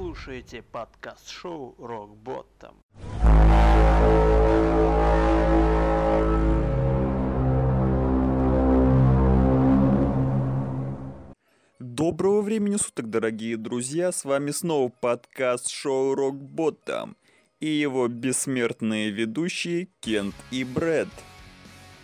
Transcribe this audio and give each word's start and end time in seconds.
слушаете 0.00 0.62
подкаст-шоу 0.62 1.76
Bottom. 2.24 2.72
Доброго 11.78 12.40
времени 12.40 12.76
суток, 12.76 13.10
дорогие 13.10 13.58
друзья! 13.58 14.10
С 14.10 14.24
вами 14.24 14.52
снова 14.52 14.88
подкаст 14.88 15.68
шоу 15.68 16.14
Rock 16.14 16.38
Bottom 16.48 17.14
и 17.60 17.68
его 17.68 18.08
бессмертные 18.08 19.10
ведущие 19.10 19.88
Кент 20.00 20.34
и 20.50 20.64
Брэд. 20.64 21.08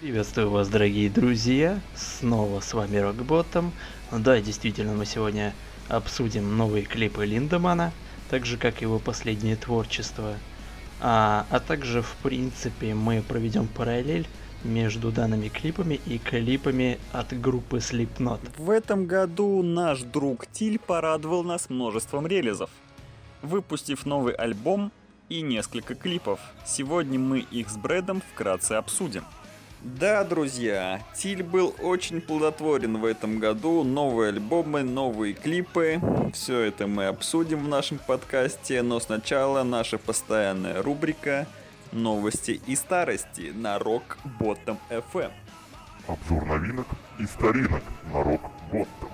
Приветствую 0.03 0.51
вас, 0.51 0.69
дорогие 0.69 1.09
друзья! 1.09 1.81
Снова 1.95 2.61
с 2.61 2.75
вами 2.75 2.99
Bottom. 3.27 3.71
Да, 4.13 4.39
действительно, 4.43 4.93
мы 4.93 5.07
сегодня 5.07 5.55
обсудим 5.89 6.57
новые 6.57 6.85
клипы 6.85 7.25
Линдемана, 7.25 7.93
так 8.31 8.47
же 8.47 8.57
как 8.57 8.83
его 8.83 8.99
последнее 8.99 9.57
творчество. 9.57 10.35
А, 11.01 11.47
а 11.51 11.61
также, 11.61 12.03
в 12.03 12.17
принципе, 12.23 12.95
мы 12.95 13.23
проведем 13.23 13.69
параллель 13.69 14.27
между 14.65 15.13
данными 15.13 15.49
клипами 15.49 16.01
и 16.07 16.19
клипами 16.19 16.99
от 17.13 17.39
группы 17.39 17.79
Slipknot. 17.79 18.41
В 18.57 18.71
этом 18.71 19.07
году 19.07 19.63
наш 19.63 20.03
друг 20.03 20.47
Тиль 20.47 20.79
порадовал 20.79 21.45
нас 21.45 21.71
множеством 21.71 22.27
релизов, 22.27 22.71
выпустив 23.43 24.07
новый 24.07 24.35
альбом 24.35 24.91
и 25.29 25.43
несколько 25.43 25.95
клипов. 25.95 26.41
Сегодня 26.65 27.19
мы 27.19 27.41
их 27.41 27.69
с 27.69 27.77
Брэдом 27.77 28.23
вкратце 28.33 28.73
обсудим. 28.73 29.25
Да, 29.83 30.25
друзья, 30.25 31.03
Тиль 31.15 31.43
был 31.43 31.75
очень 31.81 32.21
плодотворен 32.21 32.99
в 32.99 33.05
этом 33.05 33.39
году. 33.39 33.85
Новые 33.85 34.31
альбомы, 34.31 34.83
новые 34.83 35.35
клипы. 35.35 36.01
Все 36.33 36.61
это 36.61 36.87
мы 36.87 37.07
обсудим 37.07 37.65
в 37.65 37.69
нашем 37.69 37.99
подкасте. 37.99 38.83
Но 38.83 38.99
сначала 39.01 39.63
наша 39.63 39.99
постоянная 39.99 40.83
рубрика 40.83 41.47
Новости 41.93 42.61
и 42.67 42.75
старости 42.75 43.53
на 43.55 43.77
Rock 43.77 44.17
Bottom 44.41 44.77
FM. 44.91 45.31
Обзор 46.09 46.45
новинок 46.45 46.87
и 47.19 47.27
старинок 47.27 47.83
на 48.13 48.19
Rock 48.19 48.51
Bottom. 48.73 49.11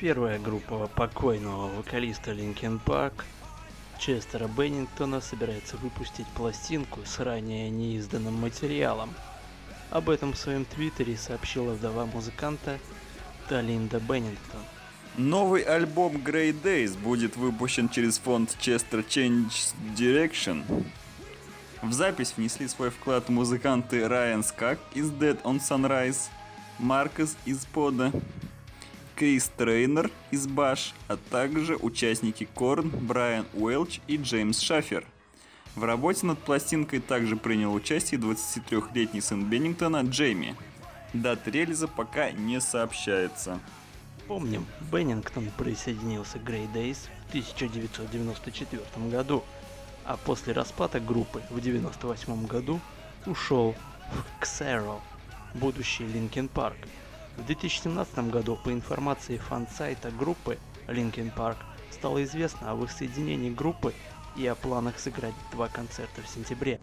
Первая 0.00 0.38
группа 0.38 0.86
покойного 0.86 1.68
вокалиста 1.76 2.30
Linkin 2.30 2.80
Park 2.86 3.12
Честера 3.98 4.48
Беннингтона 4.48 5.20
собирается 5.20 5.76
выпустить 5.76 6.26
пластинку 6.28 7.00
с 7.04 7.18
ранее 7.18 7.68
неизданным 7.68 8.32
материалом. 8.32 9.10
Об 9.90 10.08
этом 10.08 10.32
в 10.32 10.38
своем 10.38 10.64
твиттере 10.64 11.18
сообщила 11.18 11.72
вдова 11.74 12.06
музыканта 12.06 12.78
Талинда 13.50 14.00
Беннингтон. 14.00 14.62
Новый 15.18 15.60
альбом 15.64 16.16
Grey 16.16 16.58
Days 16.58 16.96
будет 16.96 17.36
выпущен 17.36 17.90
через 17.90 18.16
фонд 18.16 18.56
Chester 18.58 19.06
Change 19.06 19.74
Direction. 19.94 20.64
В 21.82 21.92
запись 21.92 22.32
внесли 22.38 22.68
свой 22.68 22.88
вклад 22.88 23.28
музыканты 23.28 24.08
Райан 24.08 24.44
Скак 24.44 24.78
из 24.94 25.10
Dead 25.10 25.38
on 25.42 25.60
Sunrise, 25.60 26.30
Маркус 26.78 27.36
из 27.44 27.66
P.O.D., 27.66 28.10
Крис 29.20 29.50
Трейнер 29.54 30.10
из 30.30 30.46
Bush, 30.46 30.94
а 31.06 31.18
также 31.18 31.76
участники 31.76 32.48
Korn, 32.54 32.88
Брайан 32.88 33.44
Уэлч 33.52 34.00
и 34.06 34.16
Джеймс 34.16 34.60
Шафер. 34.60 35.04
В 35.76 35.84
работе 35.84 36.24
над 36.24 36.38
пластинкой 36.38 37.00
также 37.00 37.36
принял 37.36 37.74
участие 37.74 38.18
23-летний 38.18 39.20
сын 39.20 39.44
Беннингтона 39.44 40.00
Джейми. 40.04 40.56
Дата 41.12 41.50
релиза 41.50 41.86
пока 41.86 42.30
не 42.30 42.62
сообщается. 42.62 43.60
Помним, 44.26 44.64
Беннингтон 44.90 45.50
присоединился 45.58 46.38
к 46.38 46.48
Grey 46.48 46.66
Daze 46.72 46.96
в 47.26 47.28
1994 47.28 48.80
году, 49.10 49.44
а 50.06 50.16
после 50.16 50.54
распада 50.54 50.98
группы 50.98 51.40
в 51.50 51.58
1998 51.58 52.46
году 52.46 52.80
ушел 53.26 53.74
в 54.10 54.42
Xero, 54.42 54.98
будущий 55.52 56.04
Linkin 56.04 56.48
Park. 56.50 56.78
В 57.36 57.46
2017 57.46 58.30
году 58.30 58.56
по 58.56 58.72
информации 58.72 59.38
фан-сайта 59.38 60.10
группы 60.10 60.58
Linkin 60.86 61.34
Park 61.34 61.56
стало 61.90 62.22
известно 62.24 62.70
о 62.70 62.74
воссоединении 62.74 63.50
группы 63.50 63.94
и 64.36 64.46
о 64.46 64.54
планах 64.54 64.98
сыграть 64.98 65.34
два 65.52 65.68
концерта 65.68 66.22
в 66.22 66.28
сентябре. 66.28 66.80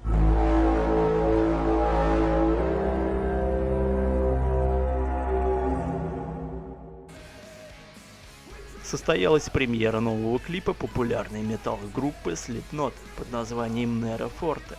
состоялась 8.88 9.50
премьера 9.50 10.00
нового 10.00 10.40
клипа 10.40 10.74
популярной 10.74 11.42
металл-группы 11.42 12.32
Slipknot 12.32 12.94
под 13.18 13.32
названием 13.32 14.04
Nero 14.04 14.32
Forte. 14.40 14.78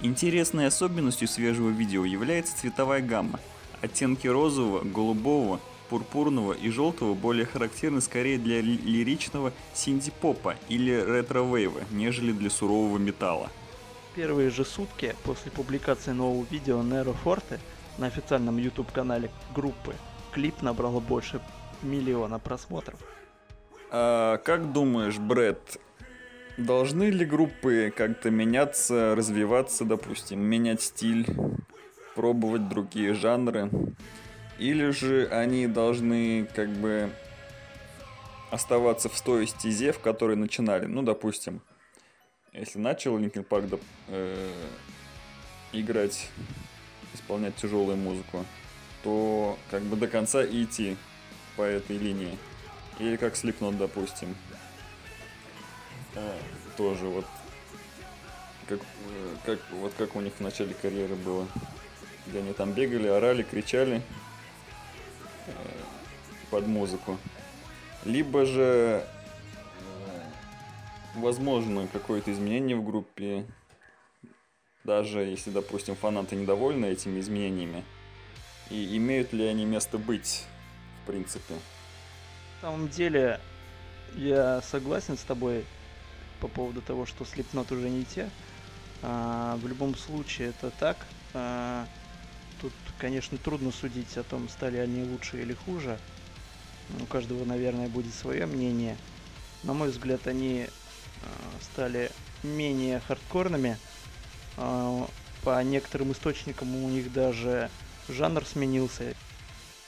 Интересной 0.00 0.66
особенностью 0.66 1.28
свежего 1.28 1.70
видео 1.70 2.04
является 2.04 2.58
цветовая 2.58 3.00
гамма. 3.00 3.38
Оттенки 3.82 4.28
розового, 4.28 4.82
голубого, 4.84 5.60
пурпурного 5.88 6.52
и 6.52 6.70
желтого 6.70 7.14
более 7.14 7.46
характерны 7.46 8.00
скорее 8.00 8.38
для 8.38 8.60
ли- 8.60 8.76
лиричного 8.76 9.52
синди-попа 9.74 10.54
или 10.68 10.92
ретро-вейва, 10.92 11.80
нежели 11.90 12.32
для 12.32 12.50
сурового 12.50 12.98
металла. 12.98 13.50
Первые 14.14 14.50
же 14.50 14.64
сутки 14.64 15.14
после 15.24 15.50
публикации 15.50 16.12
нового 16.12 16.44
видео 16.50 16.80
Nero 16.82 17.16
Forte 17.24 17.58
на 17.98 18.06
официальном 18.06 18.58
YouTube-канале 18.58 19.30
группы 19.54 19.94
клип 20.32 20.62
набрал 20.62 21.00
больше 21.00 21.40
миллиона 21.82 22.38
просмотров. 22.38 22.98
А 23.90 24.36
как 24.38 24.72
думаешь, 24.72 25.18
Брэд, 25.18 25.80
должны 26.56 27.04
ли 27.10 27.24
группы 27.24 27.92
как-то 27.96 28.30
меняться, 28.30 29.14
развиваться, 29.16 29.84
допустим, 29.84 30.40
менять 30.40 30.82
стиль, 30.82 31.26
пробовать 32.20 32.68
другие 32.68 33.14
жанры? 33.14 33.70
Или 34.58 34.90
же 34.90 35.26
они 35.28 35.66
должны 35.66 36.46
как 36.54 36.68
бы 36.68 37.10
оставаться 38.50 39.08
в 39.08 39.18
той 39.22 39.46
стезе, 39.46 39.92
в 39.92 40.00
которой 40.00 40.36
начинали? 40.36 40.84
Ну, 40.84 41.00
допустим, 41.00 41.62
если 42.52 42.78
начал 42.78 43.18
Linkin 43.18 43.48
Park 43.48 43.80
э, 44.08 44.52
играть, 45.72 46.28
исполнять 47.14 47.56
тяжелую 47.56 47.96
музыку, 47.96 48.44
то 49.02 49.58
как 49.70 49.80
бы 49.84 49.96
до 49.96 50.06
конца 50.06 50.44
идти 50.44 50.98
по 51.56 51.62
этой 51.62 51.96
линии. 51.96 52.36
Или 52.98 53.16
как 53.16 53.32
Slipknot, 53.32 53.78
допустим. 53.78 54.36
А, 56.16 56.36
тоже 56.76 57.06
вот 57.06 57.24
как, 58.68 58.80
э, 58.80 59.36
как, 59.46 59.58
вот 59.72 59.94
как 59.96 60.16
у 60.16 60.20
них 60.20 60.34
в 60.34 60.40
начале 60.40 60.74
карьеры 60.74 61.14
было. 61.14 61.46
Где 62.26 62.38
они 62.40 62.52
там 62.52 62.72
бегали, 62.72 63.08
орали, 63.08 63.42
кричали 63.42 64.02
э, 65.46 65.52
под 66.50 66.66
музыку. 66.66 67.18
Либо 68.04 68.46
же 68.46 69.04
э, 69.04 70.20
возможно 71.16 71.88
какое-то 71.92 72.32
изменение 72.32 72.76
в 72.76 72.84
группе, 72.84 73.46
даже 74.84 75.20
если, 75.20 75.50
допустим, 75.50 75.96
фанаты 75.96 76.36
недовольны 76.36 76.86
этими 76.86 77.20
изменениями, 77.20 77.84
и 78.70 78.96
имеют 78.96 79.32
ли 79.32 79.44
они 79.44 79.64
место 79.64 79.98
быть, 79.98 80.44
в 81.02 81.06
принципе. 81.06 81.54
На 82.62 82.68
самом 82.68 82.88
деле, 82.88 83.40
я 84.14 84.60
согласен 84.62 85.16
с 85.16 85.22
тобой 85.22 85.64
по 86.40 86.48
поводу 86.48 86.80
того, 86.80 87.06
что 87.06 87.24
Slipknot 87.24 87.74
уже 87.74 87.90
не 87.90 88.04
те. 88.04 88.30
А, 89.02 89.56
в 89.56 89.66
любом 89.66 89.94
случае 89.94 90.48
это 90.50 90.70
так. 90.70 90.96
А, 91.34 91.86
конечно, 93.00 93.38
трудно 93.38 93.72
судить 93.72 94.16
о 94.16 94.22
том, 94.22 94.48
стали 94.48 94.76
они 94.76 95.02
лучше 95.02 95.40
или 95.40 95.54
хуже. 95.54 95.98
У 97.00 97.06
каждого, 97.06 97.44
наверное, 97.44 97.88
будет 97.88 98.14
свое 98.14 98.46
мнение. 98.46 98.96
На 99.62 99.72
мой 99.72 99.90
взгляд, 99.90 100.26
они 100.26 100.66
а, 101.22 101.28
стали 101.62 102.10
менее 102.42 103.00
хардкорными. 103.00 103.76
А, 104.56 105.08
по 105.42 105.62
некоторым 105.62 106.12
источникам 106.12 106.74
у 106.76 106.88
них 106.88 107.12
даже 107.12 107.70
жанр 108.08 108.44
сменился. 108.44 109.14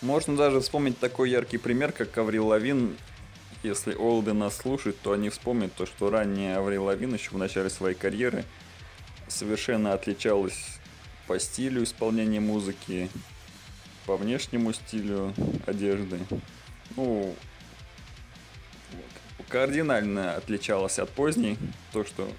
Можно 0.00 0.36
даже 0.36 0.60
вспомнить 0.60 0.98
такой 0.98 1.30
яркий 1.30 1.58
пример, 1.58 1.92
как 1.92 2.16
Аврил 2.18 2.48
Лавин. 2.48 2.96
Если 3.62 3.94
Олды 3.94 4.32
нас 4.32 4.56
слушают, 4.56 4.98
то 5.00 5.12
они 5.12 5.28
вспомнят 5.28 5.72
то, 5.74 5.86
что 5.86 6.10
ранее 6.10 6.56
Аврил 6.56 6.84
Лавин 6.84 7.14
еще 7.14 7.30
в 7.30 7.38
начале 7.38 7.70
своей 7.70 7.94
карьеры 7.94 8.44
совершенно 9.28 9.92
отличалась 9.92 10.80
по 11.32 11.38
стилю 11.38 11.82
исполнения 11.82 12.40
музыки, 12.40 13.08
по 14.04 14.18
внешнему 14.18 14.74
стилю 14.74 15.32
одежды. 15.64 16.18
Ну, 16.94 17.34
кардинально 19.48 20.34
отличалась 20.34 20.98
от 20.98 21.08
поздней, 21.08 21.56
то, 21.90 22.04
что 22.04 22.30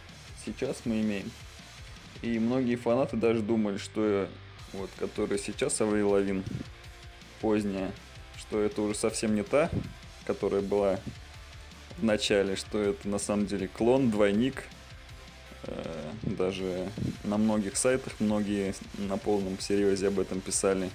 сейчас 0.46 0.82
мы 0.86 1.02
имеем. 1.02 1.32
И 2.22 2.38
многие 2.38 2.76
фанаты 2.76 3.18
даже 3.18 3.42
думали, 3.42 3.78
что 3.78 4.30
вот, 4.74 4.92
которая 5.00 5.40
сейчас 5.40 5.82
Аврил 5.82 6.12
Лавин, 6.12 6.44
поздняя, 7.42 7.92
что 8.38 8.62
это 8.62 8.84
уже 8.84 8.94
совсем 8.94 9.34
не 9.34 9.42
та, 9.42 9.72
которая 10.28 10.62
была 10.62 11.00
в 11.98 12.04
начале, 12.04 12.56
что 12.56 12.80
это 12.80 13.08
на 13.08 13.18
самом 13.18 13.48
деле 13.48 13.68
клон, 13.68 14.12
двойник. 14.12 14.66
Э, 15.66 16.12
даже 16.24 16.90
на 17.24 17.38
многих 17.38 17.78
сайтах 17.78 18.14
многие 18.20 18.76
на 18.98 19.18
полном 19.18 19.60
серьезе 19.60 20.08
об 20.08 20.20
этом 20.20 20.42
писали. 20.42 20.90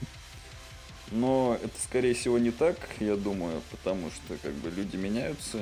Но 1.11 1.59
это, 1.63 1.75
скорее 1.83 2.15
всего, 2.15 2.39
не 2.39 2.51
так, 2.51 2.77
я 3.01 3.17
думаю, 3.17 3.63
потому 3.71 4.11
что 4.11 4.37
как 4.43 4.53
бы 4.55 4.71
люди 4.71 4.97
меняются 4.97 5.59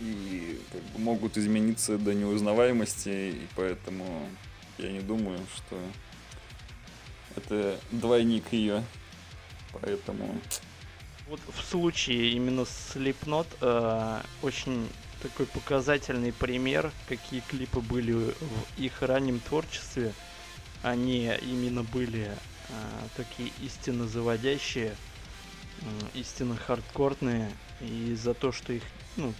и 0.00 0.60
как 0.72 0.82
бы, 0.82 0.98
могут 0.98 1.38
измениться 1.38 1.96
до 1.96 2.12
неузнаваемости, 2.12 3.08
и 3.08 3.46
поэтому 3.54 4.28
я 4.78 4.90
не 4.90 5.00
думаю, 5.00 5.38
что 5.54 5.78
это 7.36 7.78
двойник 7.92 8.52
ее. 8.52 8.82
Поэтому... 9.80 10.40
Вот 11.28 11.40
в 11.48 11.62
случае 11.62 12.32
именно 12.32 12.62
Slipknot 12.62 13.46
э, 13.60 14.20
очень 14.42 14.88
такой 15.24 15.46
показательный 15.46 16.32
пример, 16.32 16.92
какие 17.08 17.40
клипы 17.40 17.80
были 17.80 18.12
в 18.12 18.34
их 18.76 19.00
раннем 19.00 19.40
творчестве. 19.40 20.12
Они 20.82 21.32
именно 21.40 21.82
были 21.82 22.30
э, 22.30 22.72
такие 23.16 23.50
истинно 23.62 24.06
заводящие, 24.06 24.94
э, 25.80 25.84
истинно 26.12 26.56
хардкорные. 26.56 27.50
И 27.80 28.14
за 28.14 28.34
то, 28.34 28.52
что 28.52 28.74
их 28.74 28.82
ну, 29.16 29.32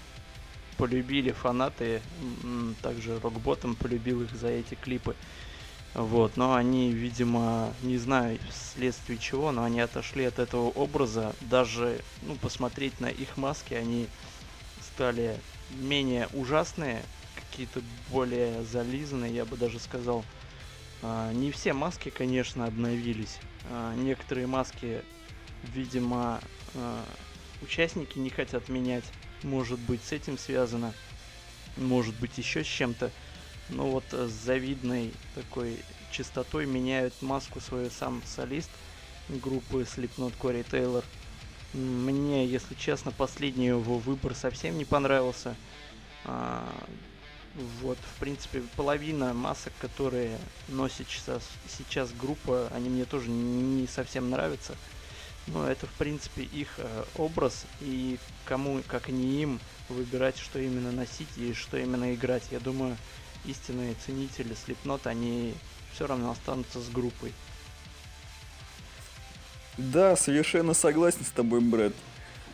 полюбили 0.78 1.32
фанаты, 1.32 2.00
также 2.80 3.20
Рокботом 3.20 3.74
полюбил 3.74 4.22
их 4.22 4.34
за 4.34 4.48
эти 4.48 4.74
клипы. 4.74 5.14
Вот, 5.92 6.38
но 6.38 6.54
они, 6.54 6.92
видимо, 6.92 7.74
не 7.82 7.98
знаю 7.98 8.38
вследствие 8.50 9.18
чего, 9.18 9.52
но 9.52 9.64
они 9.64 9.80
отошли 9.80 10.24
от 10.24 10.38
этого 10.38 10.70
образа. 10.70 11.34
Даже, 11.42 12.00
ну, 12.22 12.36
посмотреть 12.36 13.00
на 13.00 13.06
их 13.06 13.36
маски, 13.36 13.74
они 13.74 14.08
стали 14.80 15.38
менее 15.70 16.28
ужасные, 16.32 17.02
какие-то 17.34 17.82
более 18.10 18.64
зализанные, 18.64 19.34
я 19.34 19.44
бы 19.44 19.56
даже 19.56 19.78
сказал. 19.78 20.24
А, 21.02 21.32
не 21.32 21.50
все 21.50 21.72
маски, 21.72 22.10
конечно, 22.10 22.66
обновились. 22.66 23.38
А, 23.70 23.94
некоторые 23.94 24.46
маски, 24.46 25.02
видимо, 25.74 26.40
а, 26.74 27.04
участники 27.62 28.18
не 28.18 28.30
хотят 28.30 28.68
менять. 28.68 29.04
Может 29.42 29.78
быть, 29.80 30.02
с 30.04 30.12
этим 30.12 30.38
связано. 30.38 30.92
Может 31.76 32.14
быть, 32.16 32.38
еще 32.38 32.62
с 32.62 32.66
чем-то 32.66 33.10
ну 33.70 33.90
вот 33.90 34.04
с 34.10 34.30
завидной 34.30 35.12
такой 35.34 35.78
частотой 36.10 36.66
меняют 36.66 37.14
маску 37.22 37.60
свою 37.60 37.90
сам 37.90 38.22
солист 38.26 38.70
группы 39.28 39.82
Slipknot 39.82 40.34
Кори 40.38 40.64
Тейлор. 40.70 41.04
Мне, 41.74 42.46
если 42.46 42.74
честно, 42.74 43.10
последний 43.10 43.66
его 43.66 43.98
выбор 43.98 44.34
совсем 44.34 44.78
не 44.78 44.84
понравился. 44.84 45.56
А, 46.24 46.64
вот, 47.82 47.98
в 47.98 48.20
принципе, 48.20 48.62
половина 48.76 49.34
масок, 49.34 49.72
которые 49.80 50.38
носит 50.68 51.08
сейчас, 51.08 51.42
сейчас 51.68 52.12
группа, 52.12 52.68
они 52.72 52.88
мне 52.88 53.04
тоже 53.04 53.28
не 53.28 53.88
совсем 53.88 54.30
нравятся. 54.30 54.74
Но 55.48 55.68
это, 55.68 55.86
в 55.86 55.92
принципе, 55.92 56.42
их 56.42 56.68
э, 56.78 57.04
образ, 57.16 57.66
и 57.80 58.18
кому, 58.46 58.80
как 58.86 59.08
не 59.08 59.42
им, 59.42 59.60
выбирать, 59.88 60.38
что 60.38 60.58
именно 60.58 60.90
носить 60.92 61.28
и 61.36 61.52
что 61.52 61.76
именно 61.76 62.14
играть. 62.14 62.44
Я 62.50 62.60
думаю, 62.60 62.96
истинные 63.44 63.94
ценители 64.06 64.54
Slipknot, 64.54 65.06
они 65.06 65.54
все 65.92 66.06
равно 66.06 66.30
останутся 66.30 66.80
с 66.80 66.88
группой. 66.88 67.32
Да, 69.76 70.14
совершенно 70.14 70.72
согласен 70.72 71.24
с 71.24 71.30
тобой, 71.30 71.60
Брэд. 71.60 71.94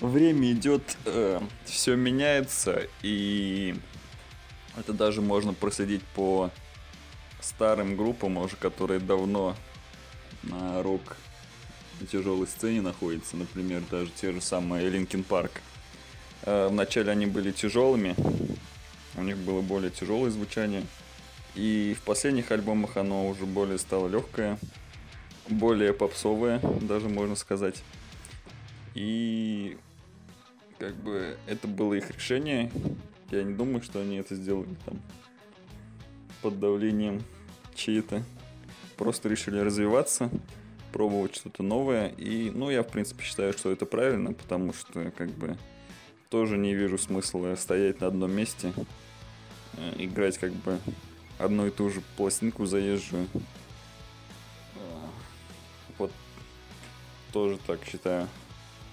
Время 0.01 0.53
идет, 0.53 0.97
э, 1.05 1.41
все 1.67 1.95
меняется, 1.95 2.87
и 3.03 3.75
это 4.79 4.95
даже 4.95 5.21
можно 5.21 5.53
проследить 5.53 6.03
по 6.15 6.51
старым 7.43 7.97
группам, 7.97 8.39
уже 8.39 8.57
которые 8.57 9.01
давно 9.01 9.55
на 10.43 10.83
рок 10.83 11.19
тяжелой 12.11 12.47
сцене 12.47 12.81
находятся, 12.81 13.37
например, 13.37 13.83
даже 13.91 14.11
те 14.19 14.33
же 14.33 14.41
самые 14.41 14.89
Linkin 14.89 15.23
Park. 15.23 15.61
Э, 16.43 16.69
вначале 16.69 17.13
они 17.13 17.27
были 17.27 17.51
тяжелыми, 17.51 18.15
у 19.17 19.23
них 19.23 19.37
было 19.37 19.61
более 19.61 19.91
тяжелое 19.91 20.31
звучание. 20.31 20.85
И 21.55 21.95
в 21.99 22.03
последних 22.03 22.51
альбомах 22.53 22.97
оно 22.97 23.29
уже 23.29 23.45
более 23.45 23.79
стало 23.79 24.09
легкое, 24.09 24.59
более 25.49 25.93
попсовое, 25.93 26.61
даже 26.81 27.09
можно 27.09 27.37
сказать. 27.37 27.83
И 28.95 29.79
как 30.79 30.95
бы 30.97 31.37
это 31.47 31.69
было 31.69 31.95
их 31.95 32.11
решение. 32.11 32.71
Я 33.31 33.43
не 33.43 33.55
думаю, 33.55 33.83
что 33.83 34.01
они 34.01 34.17
это 34.17 34.35
сделали 34.35 34.75
там 34.85 35.01
под 36.43 36.59
давлением 36.59 37.23
чьи-то. 37.75 38.23
Просто 38.97 39.29
решили 39.29 39.59
развиваться, 39.59 40.31
пробовать 40.93 41.37
что-то 41.37 41.63
новое. 41.63 42.09
И, 42.09 42.51
ну, 42.51 42.71
я, 42.71 42.83
в 42.83 42.89
принципе, 42.89 43.23
считаю, 43.23 43.53
что 43.53 43.71
это 43.71 43.87
правильно, 43.87 44.33
потому 44.33 44.73
что, 44.73 45.11
как 45.13 45.31
бы, 45.31 45.57
тоже 46.29 46.59
не 46.59 46.75
вижу 46.75 46.99
смысла 46.99 47.55
стоять 47.57 48.01
на 48.01 48.09
одном 48.09 48.33
месте, 48.33 48.73
э, 49.75 49.95
играть 49.99 50.39
как 50.39 50.53
бы 50.53 50.79
одну 51.39 51.67
и 51.67 51.71
ту 51.71 51.91
же 51.91 52.03
пластинку 52.17 52.67
заезжую. 52.67 53.27
Тоже 57.33 57.59
так 57.67 57.85
считаю. 57.85 58.29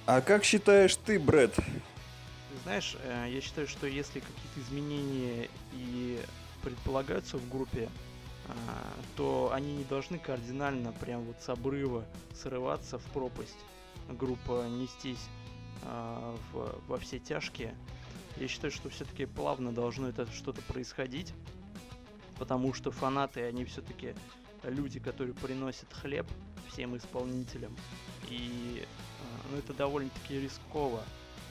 А 0.06 0.22
как 0.22 0.44
считаешь 0.44 0.96
ты, 0.96 1.20
Брэд? 1.20 1.56
Знаешь, 2.64 2.98
э, 3.04 3.28
я 3.30 3.42
считаю, 3.42 3.68
что 3.68 3.88
если 3.88 4.20
какие-то 4.20 4.60
изменения 4.62 5.50
и 5.74 6.20
предполагаются 6.62 7.38
в 7.38 7.50
группе, 7.50 7.90
то 9.16 9.52
они 9.54 9.76
не 9.76 9.84
должны 9.84 10.20
кардинально 10.20 10.92
прям 10.94 11.24
вот 11.24 11.36
с 11.42 11.50
обрыва 11.50 12.06
срываться 12.34 12.98
в 13.00 13.04
пропасть. 13.06 13.58
Группа 14.10 14.68
нестись 14.68 15.26
э, 15.84 16.36
в, 16.54 16.76
во 16.88 16.98
все 16.98 17.20
тяжкие. 17.20 17.76
Я 18.38 18.48
считаю, 18.48 18.72
что 18.72 18.90
все-таки 18.90 19.26
плавно 19.26 19.72
должно 19.72 20.08
это 20.08 20.32
что-то 20.32 20.62
происходить, 20.62 21.34
потому 22.38 22.74
что 22.74 22.92
фанаты, 22.92 23.44
они 23.44 23.66
все-таки 23.66 24.14
люди, 24.70 25.00
которые 25.00 25.34
приносят 25.34 25.92
хлеб 25.92 26.28
всем 26.72 26.96
исполнителям. 26.98 27.76
И 28.30 28.84
э, 28.84 29.48
ну, 29.52 29.58
это 29.58 29.74
довольно-таки 29.74 30.40
рисково 30.40 31.04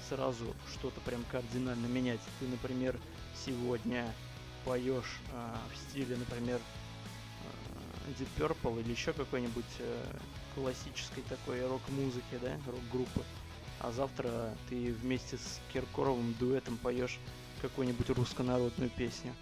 сразу 0.09 0.55
что-то 0.73 1.01
прям 1.01 1.25
кардинально 1.31 1.87
менять. 1.87 2.21
Ты, 2.41 2.47
например, 2.47 2.99
сегодня 3.45 4.13
поешь 4.65 5.21
э, 5.33 5.55
в 5.73 5.77
стиле, 5.77 6.17
например, 6.17 6.61
э, 8.09 8.13
Deep 8.19 8.29
Purple 8.39 8.81
или 8.83 8.91
еще 8.91 9.13
какой-нибудь 9.13 9.65
э, 9.79 10.05
классической 10.55 11.23
такой 11.29 11.67
рок-музыки, 11.67 12.39
да, 12.41 12.57
рок-группы 12.67 13.23
а 13.81 13.93
завтра 13.93 14.55
ты 14.69 14.93
вместе 14.93 15.37
с 15.37 15.61
Киркоровым 15.73 16.35
дуэтом 16.39 16.77
поешь 16.79 17.19
какую-нибудь 17.63 18.11
руссконародную 18.11 18.91
песню. 18.91 19.35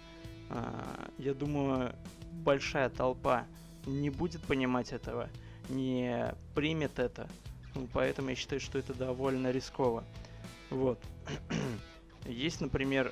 А, 0.49 1.09
я 1.17 1.33
думаю, 1.33 1.95
большая 2.31 2.89
толпа 2.89 3.45
не 3.85 4.09
будет 4.09 4.41
понимать 4.41 4.91
этого, 4.91 5.29
не 5.69 6.33
примет 6.53 6.99
это, 6.99 7.27
ну, 7.73 7.87
поэтому 7.91 8.29
я 8.29 8.35
считаю, 8.35 8.61
что 8.61 8.79
это 8.79 8.93
довольно 8.93 9.51
рисково. 9.51 10.03
Вот. 10.69 10.99
есть, 12.25 12.61
например, 12.61 13.11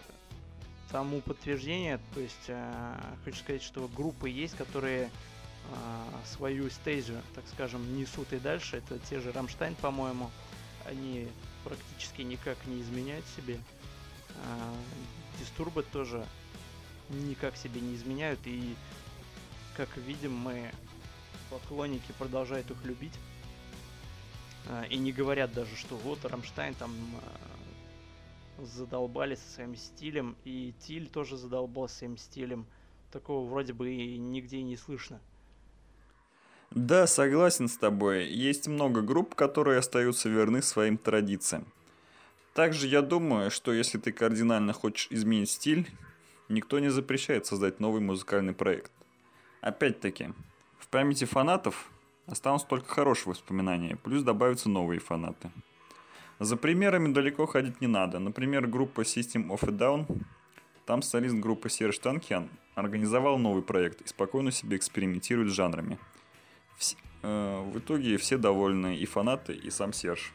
тому 0.92 1.22
подтверждение, 1.22 2.00
то 2.14 2.20
есть 2.20 2.46
э, 2.48 2.96
хочу 3.26 3.38
сказать, 3.38 3.64
что 3.64 3.88
группы 3.88 4.30
есть, 4.30 4.56
которые 4.56 5.10
э, 5.10 5.10
свою 6.26 6.70
стейджу, 6.70 7.16
так 7.36 7.44
скажем, 7.52 7.98
несут 7.98 8.32
и 8.32 8.40
дальше. 8.40 8.78
Это 8.78 9.00
те 9.00 9.20
же 9.20 9.32
Рамштайн, 9.32 9.76
по-моему, 9.76 10.30
они 10.86 11.28
практически 11.64 12.22
никак 12.22 12.58
не 12.68 12.82
изменяют 12.82 13.26
себе. 13.36 13.58
Дистурбы 15.40 15.84
тоже 15.84 16.26
никак 17.10 17.56
себе 17.56 17.82
не 17.82 17.96
изменяют. 17.96 18.40
И, 18.46 18.76
как 19.76 19.96
видим, 19.98 20.36
мы 20.36 20.72
поклонники 21.50 22.12
продолжают 22.18 22.70
их 22.72 22.84
любить. 22.86 23.14
А, 24.70 24.84
и 24.84 24.98
не 24.98 25.12
говорят 25.12 25.54
даже, 25.54 25.76
что 25.76 25.96
вот 25.96 26.24
Рамштайн 26.26 26.74
там 26.76 26.92
а, 27.22 28.66
задолбали 28.66 29.36
со 29.36 29.50
своим 29.50 29.76
стилем, 29.76 30.36
и 30.46 30.74
Тиль 30.80 31.08
тоже 31.08 31.38
задолбал 31.38 31.90
своим 31.90 32.18
стилем. 32.18 32.66
Такого 33.12 33.48
вроде 33.48 33.74
бы 33.74 33.94
и 33.94 34.18
нигде 34.18 34.64
не 34.64 34.78
слышно. 34.78 35.20
Да, 36.72 37.06
согласен 37.06 37.68
с 37.68 37.78
тобой. 37.78 38.28
Есть 38.30 38.68
много 38.68 39.02
групп, 39.02 39.36
которые 39.36 39.78
остаются 39.78 40.28
верны 40.28 40.64
своим 40.64 40.98
традициям. 40.98 41.68
Также 42.56 42.88
я 42.88 43.02
думаю, 43.02 43.52
что 43.52 43.72
если 43.74 44.00
ты 44.00 44.12
кардинально 44.12 44.74
хочешь 44.74 45.08
изменить 45.12 45.52
стиль, 45.52 45.88
никто 46.50 46.80
не 46.80 46.90
запрещает 46.90 47.46
создать 47.46 47.80
новый 47.80 48.02
музыкальный 48.02 48.54
проект. 48.54 48.92
Опять-таки, 49.64 50.34
В 50.78 50.90
памяти 50.90 51.24
фанатов 51.24 51.90
останутся 52.28 52.68
только 52.68 52.94
хорошие 52.94 53.30
воспоминания, 53.30 53.96
плюс 53.96 54.22
добавятся 54.22 54.70
новые 54.70 55.00
фанаты. 55.00 55.52
За 56.40 56.58
примерами 56.58 57.14
далеко 57.14 57.46
ходить 57.46 57.80
не 57.80 57.88
надо. 57.88 58.20
Например, 58.20 58.68
группа 58.68 59.02
System 59.02 59.48
of 59.48 59.64
a 59.64 59.72
Down, 59.72 60.22
там 60.86 61.02
солист 61.02 61.36
группы 61.36 61.70
Серж 61.70 61.98
Танкиан 62.00 62.50
организовал 62.76 63.38
новый 63.38 63.64
проект 63.64 64.02
и 64.02 64.08
спокойно 64.08 64.52
себе 64.52 64.76
экспериментирует 64.76 65.50
с 65.50 65.54
жанрами. 65.54 65.98
Вс- 66.78 66.98
э, 67.22 67.62
в 67.62 67.80
итоге 67.80 68.18
все 68.18 68.38
довольны, 68.38 68.98
и 68.98 69.06
фанаты, 69.06 69.54
и 69.54 69.70
сам 69.70 69.94
Серж. 69.94 70.34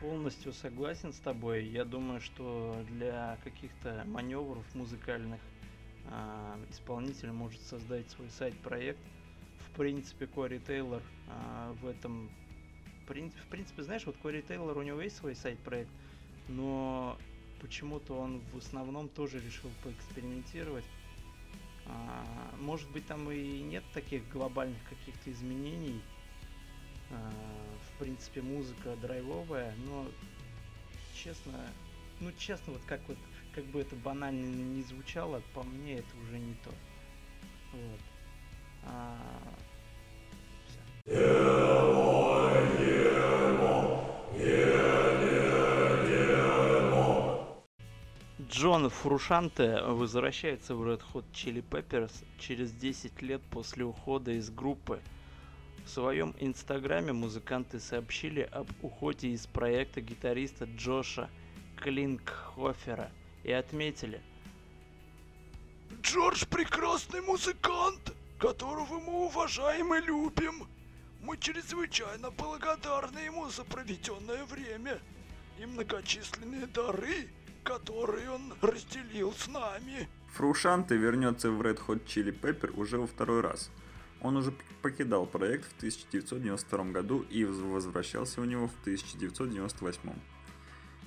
Полностью 0.00 0.54
согласен 0.54 1.12
с 1.12 1.18
тобой. 1.18 1.64
Я 1.66 1.84
думаю, 1.84 2.22
что 2.22 2.82
для 2.88 3.36
каких-то 3.44 4.04
маневров 4.06 4.64
музыкальных 4.74 5.40
исполнитель 6.70 7.32
может 7.32 7.60
создать 7.62 8.08
свой 8.10 8.30
сайт-проект. 8.30 9.00
В 9.66 9.76
принципе, 9.76 10.26
Кори 10.26 10.58
Тейлор 10.58 11.02
а, 11.28 11.72
в 11.74 11.86
этом... 11.86 12.30
В 13.06 13.48
принципе, 13.50 13.82
знаешь, 13.82 14.06
вот 14.06 14.16
Кори 14.18 14.40
Тейлор, 14.40 14.78
у 14.78 14.82
него 14.82 15.00
есть 15.00 15.16
свой 15.16 15.34
сайт-проект, 15.34 15.90
но 16.46 17.18
почему-то 17.60 18.14
он 18.14 18.40
в 18.52 18.58
основном 18.58 19.08
тоже 19.08 19.40
решил 19.40 19.68
поэкспериментировать. 19.82 20.84
А, 21.86 22.24
Может 22.60 22.90
быть, 22.90 23.06
там 23.06 23.30
и 23.30 23.62
нет 23.62 23.82
таких 23.92 24.28
глобальных 24.30 24.78
каких-то 24.88 25.30
изменений. 25.32 26.00
А, 27.10 27.32
В 27.92 27.98
принципе, 27.98 28.42
музыка 28.42 28.96
драйвовая, 28.96 29.74
но 29.86 30.06
честно, 31.14 31.52
ну 32.20 32.30
честно, 32.38 32.74
вот 32.74 32.82
как 32.86 33.00
вот, 33.08 33.18
как 33.54 33.64
бы 33.64 33.80
это 33.80 33.96
банально 33.96 34.46
не 34.46 34.82
звучало, 34.82 35.42
по 35.54 35.62
мне 35.62 35.96
это 35.96 36.16
уже 36.22 36.38
не 36.38 36.54
то. 36.64 36.70
Вот. 37.72 38.00
А. 38.84 39.16
Джон 48.48 48.90
Фрушанте 48.90 49.80
возвращается 49.82 50.74
в 50.74 50.82
Red 50.82 51.02
Hot 51.12 51.24
Chili 51.32 51.64
Peppers 51.66 52.24
через 52.38 52.72
10 52.72 53.22
лет 53.22 53.40
после 53.50 53.84
ухода 53.84 54.32
из 54.32 54.50
группы. 54.50 55.00
В 55.84 55.88
своем 55.88 56.34
инстаграме 56.38 57.12
музыканты 57.12 57.80
сообщили 57.80 58.42
об 58.52 58.68
уходе 58.82 59.28
из 59.28 59.46
проекта 59.46 60.00
гитариста 60.00 60.66
Джоша 60.66 61.30
Клинкхофера 61.76 63.10
и 63.44 63.52
отметили. 63.52 64.20
Джордж 66.02 66.44
прекрасный 66.46 67.20
музыкант, 67.20 68.14
которого 68.38 69.00
мы 69.00 69.26
уважаем 69.26 69.94
и 69.94 70.00
любим. 70.00 70.66
Мы 71.22 71.36
чрезвычайно 71.36 72.30
благодарны 72.30 73.18
ему 73.18 73.48
за 73.50 73.64
проведенное 73.64 74.44
время 74.46 74.98
и 75.58 75.66
многочисленные 75.66 76.66
дары, 76.66 77.28
которые 77.64 78.30
он 78.30 78.54
разделил 78.62 79.32
с 79.32 79.46
нами. 79.46 80.08
Фрушанте 80.34 80.96
вернется 80.96 81.50
в 81.50 81.60
Red 81.60 81.80
Hot 81.86 82.06
Chili 82.06 82.32
Pepper 82.32 82.72
уже 82.80 82.98
во 82.98 83.06
второй 83.06 83.40
раз. 83.40 83.70
Он 84.22 84.36
уже 84.36 84.52
покидал 84.82 85.26
проект 85.26 85.66
в 85.72 85.76
1992 85.78 86.84
году 86.92 87.26
и 87.30 87.44
возвращался 87.44 88.40
в 88.40 88.46
него 88.46 88.68
в 88.68 88.74
1998. 88.82 90.12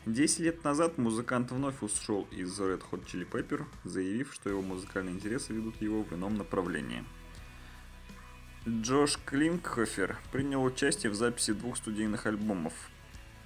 Десять 0.05 0.39
лет 0.39 0.65
назад 0.65 0.97
музыкант 0.97 1.51
вновь 1.51 1.81
ушел 1.81 2.27
из 2.29 2.59
Red 2.59 2.83
Hot 2.91 3.05
Chili 3.05 3.25
Pepper, 3.25 3.63
заявив, 3.85 4.33
что 4.33 4.49
его 4.49 4.61
музыкальные 4.61 5.15
интересы 5.15 5.53
ведут 5.53 5.81
его 5.81 6.03
в 6.03 6.11
ином 6.11 6.37
направлении. 6.37 7.05
Джош 8.67 9.17
Клинкхофер 9.25 10.17
принял 10.33 10.61
участие 10.61 11.09
в 11.09 11.15
записи 11.15 11.53
двух 11.53 11.77
студийных 11.77 12.25
альбомов 12.25 12.73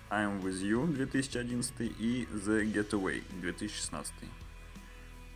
I'm 0.10 0.42
With 0.42 0.64
You 0.64 0.92
2011 0.92 1.80
и 1.80 2.28
The 2.32 2.64
Getaway 2.74 3.22
2016. 3.40 4.12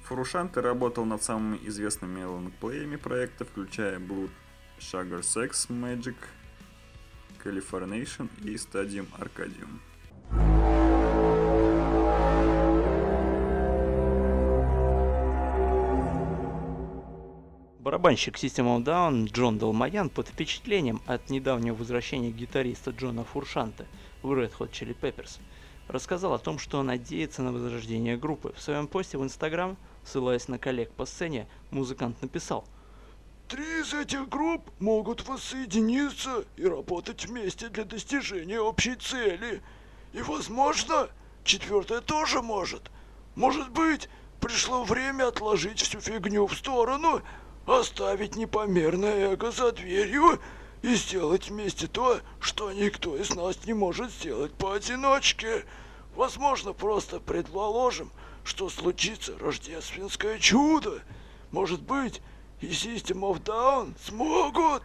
Фурушанте 0.05 0.59
работал 0.59 1.05
над 1.05 1.21
самыми 1.21 1.59
известными 1.67 2.23
лонгплеями 2.23 2.95
проекта, 2.95 3.45
включая 3.45 3.99
Blood 3.99 4.31
Sugar 4.79 5.21
Sex 5.21 5.69
Magic, 5.69 6.15
Californation 7.43 8.27
и 8.43 8.55
Stadium 8.55 9.05
Arcadium. 9.19 10.80
Барабанщик 18.01 18.37
System 18.37 18.65
of 18.65 18.83
Down 18.83 19.31
Джон 19.31 19.59
Далмаян 19.59 20.09
под 20.09 20.27
впечатлением 20.27 21.03
от 21.05 21.29
недавнего 21.29 21.75
возвращения 21.75 22.31
гитариста 22.31 22.89
Джона 22.89 23.23
Фуршанта 23.23 23.85
в 24.23 24.31
Red 24.31 24.51
Hot 24.57 24.71
Chili 24.71 24.97
Peppers 24.99 25.39
рассказал 25.87 26.33
о 26.33 26.39
том, 26.39 26.57
что 26.57 26.81
надеется 26.81 27.43
на 27.43 27.51
возрождение 27.51 28.17
группы. 28.17 28.55
В 28.57 28.61
своем 28.61 28.87
посте 28.87 29.19
в 29.19 29.23
Instagram, 29.23 29.77
ссылаясь 30.03 30.47
на 30.47 30.57
коллег 30.57 30.91
по 30.93 31.05
сцене, 31.05 31.47
музыкант 31.69 32.19
написал 32.23 32.65
Три 33.47 33.81
из 33.81 33.93
этих 33.93 34.27
групп 34.27 34.71
могут 34.79 35.27
воссоединиться 35.27 36.43
и 36.57 36.65
работать 36.65 37.27
вместе 37.27 37.69
для 37.69 37.83
достижения 37.83 38.59
общей 38.59 38.95
цели. 38.95 39.61
И, 40.13 40.23
возможно, 40.23 41.07
четвертая 41.43 42.01
тоже 42.01 42.41
может. 42.41 42.89
Может 43.35 43.69
быть, 43.69 44.09
пришло 44.39 44.83
время 44.85 45.27
отложить 45.27 45.81
всю 45.81 45.99
фигню 45.99 46.47
в 46.47 46.55
сторону, 46.55 47.21
оставить 47.65 48.35
непомерное 48.35 49.31
эго 49.31 49.51
за 49.51 49.71
дверью 49.71 50.39
и 50.81 50.95
сделать 50.95 51.49
вместе 51.49 51.87
то, 51.87 52.19
что 52.39 52.71
никто 52.71 53.15
из 53.17 53.33
нас 53.35 53.65
не 53.65 53.73
может 53.73 54.11
сделать 54.11 54.53
поодиночке. 54.53 55.65
Возможно, 56.15 56.73
просто 56.73 57.19
предположим, 57.19 58.11
что 58.43 58.69
случится 58.69 59.37
рождественское 59.37 60.39
чудо. 60.39 61.01
Может 61.51 61.81
быть, 61.83 62.21
и 62.61 62.67
System 62.67 63.21
of 63.21 63.43
Down 63.43 63.95
смогут. 63.99 64.83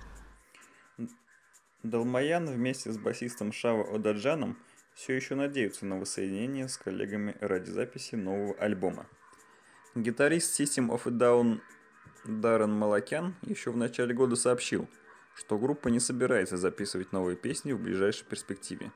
Далмаян 1.82 2.46
вместе 2.46 2.90
с 2.90 2.98
басистом 2.98 3.52
Шава 3.52 3.94
Одаджаном 3.94 4.58
все 4.94 5.14
еще 5.14 5.34
надеются 5.34 5.86
на 5.86 5.98
воссоединение 5.98 6.68
с 6.68 6.76
коллегами 6.76 7.36
ради 7.40 7.70
записи 7.70 8.14
нового 8.14 8.54
альбома. 8.54 9.06
Гитарист 9.94 10.58
System 10.58 10.88
of 10.88 11.02
a 11.06 11.10
Down 11.10 11.60
Даррен 12.26 12.72
Малакян 12.72 13.34
еще 13.42 13.70
в 13.70 13.76
начале 13.76 14.14
года 14.14 14.36
сообщил, 14.36 14.88
что 15.34 15.58
группа 15.58 15.88
не 15.88 16.00
собирается 16.00 16.56
записывать 16.56 17.12
новые 17.12 17.36
песни 17.36 17.72
в 17.72 17.80
ближайшей 17.80 18.26
перспективе, 18.26 18.92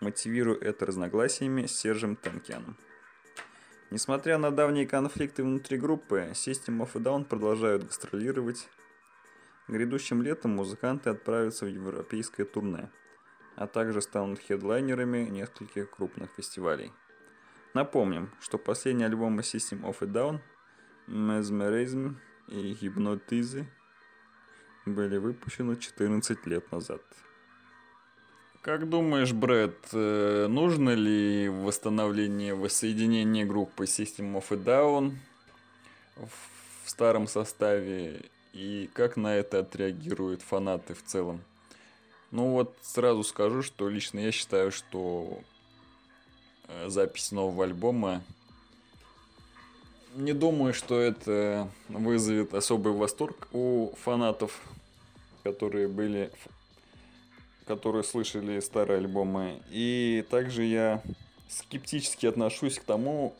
мотивируя 0.00 0.58
это 0.58 0.86
разногласиями 0.86 1.66
с 1.66 1.76
Сержем 1.76 2.16
Танкианом. 2.16 2.76
Несмотря 3.90 4.38
на 4.38 4.50
давние 4.50 4.86
конфликты 4.86 5.42
внутри 5.42 5.78
группы, 5.78 6.30
System 6.32 6.80
of 6.80 6.90
a 6.94 7.00
Down 7.00 7.24
продолжают 7.24 7.84
гастролировать. 7.84 8.68
Грядущим 9.68 10.22
летом 10.22 10.52
музыканты 10.52 11.10
отправятся 11.10 11.66
в 11.66 11.68
европейское 11.68 12.44
турне, 12.44 12.90
а 13.56 13.66
также 13.66 14.02
станут 14.02 14.40
хедлайнерами 14.40 15.28
нескольких 15.28 15.90
крупных 15.90 16.30
фестивалей. 16.36 16.92
Напомним, 17.72 18.30
что 18.40 18.58
последние 18.58 19.06
альбомы 19.06 19.42
System 19.42 19.82
of 19.82 19.96
a 20.00 20.06
Down, 20.06 20.40
Mesmerism 21.06 22.16
и 22.48 22.72
Hypnotize 22.80 23.64
были 24.86 25.16
выпущены 25.16 25.76
14 25.76 26.46
лет 26.46 26.70
назад. 26.72 27.02
Как 28.62 28.88
думаешь, 28.88 29.32
Брэд, 29.32 29.76
э, 29.92 30.46
нужно 30.48 30.94
ли 30.94 31.48
восстановление, 31.48 32.54
воссоединение 32.54 33.44
группы 33.44 33.84
System 33.84 34.34
of 34.34 34.46
a 34.50 34.56
Down 34.56 35.16
в 36.16 36.88
старом 36.88 37.26
составе 37.26 38.22
и 38.54 38.88
как 38.94 39.16
на 39.16 39.34
это 39.34 39.58
отреагируют 39.58 40.40
фанаты 40.40 40.94
в 40.94 41.02
целом? 41.02 41.42
Ну 42.30 42.52
вот 42.52 42.74
сразу 42.80 43.22
скажу, 43.22 43.62
что 43.62 43.88
лично 43.88 44.20
я 44.20 44.32
считаю, 44.32 44.72
что 44.72 45.40
э, 46.68 46.88
запись 46.88 47.32
нового 47.32 47.64
альбома 47.64 48.22
не 50.14 50.32
думаю, 50.32 50.74
что 50.74 51.00
это 51.00 51.68
вызовет 51.88 52.54
особый 52.54 52.92
восторг 52.92 53.48
у 53.52 53.90
фанатов, 54.02 54.60
которые 55.42 55.88
были 55.88 56.30
которые 57.66 58.04
слышали 58.04 58.60
старые 58.60 58.98
альбомы. 58.98 59.60
И 59.70 60.24
также 60.30 60.64
я 60.64 61.02
скептически 61.48 62.26
отношусь 62.26 62.78
к 62.78 62.84
тому, 62.84 63.34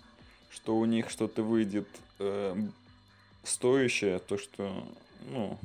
что 0.50 0.76
у 0.76 0.84
них 0.84 1.10
что-то 1.10 1.42
выйдет 1.42 1.86
э, 2.18 2.56
стоящее, 3.42 4.18
то 4.18 4.38
что, 4.38 4.86
ну, 5.30 5.58